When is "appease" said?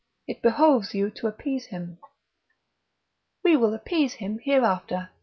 1.27-1.67, 3.75-4.13